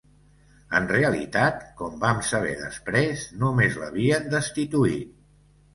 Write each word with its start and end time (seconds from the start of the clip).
En 0.79 0.87
realitat, 0.91 1.61
com 1.83 2.01
vam 2.05 2.25
saber 2.31 2.57
després, 2.63 3.29
només 3.45 3.79
l'havien 3.83 4.29
destituït. 4.37 5.19